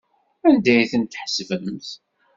[0.47, 1.87] Anda ay tent-tḥesbemt?